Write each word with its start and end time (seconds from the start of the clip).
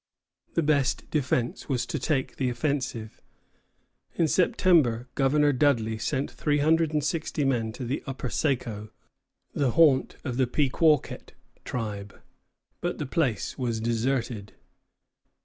The 0.55 0.63
best 0.63 1.07
defence 1.11 1.69
was 1.69 1.85
to 1.85 1.99
take 1.99 2.37
the 2.37 2.49
offensive. 2.49 3.21
In 4.15 4.27
September 4.27 5.07
Governor 5.13 5.53
Dudley 5.53 5.99
sent 5.99 6.31
three 6.31 6.57
hundred 6.57 6.91
and 6.91 7.03
sixty 7.03 7.45
men 7.45 7.71
to 7.73 7.85
the 7.85 8.01
upper 8.07 8.27
Saco, 8.31 8.89
the 9.53 9.69
haunt 9.73 10.15
of 10.23 10.37
the 10.37 10.47
Pequawket 10.47 11.33
tribe; 11.63 12.19
but 12.81 12.97
the 12.97 13.05
place 13.05 13.59
was 13.59 13.79
deserted. 13.79 14.53